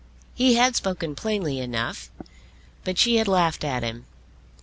He 0.33 0.55
had 0.55 0.75
spoken 0.75 1.13
plainly 1.13 1.59
enough. 1.59 2.09
But 2.83 2.97
she 2.97 3.17
had 3.17 3.27
laughed 3.27 3.63
at 3.63 3.83
him. 3.83 4.05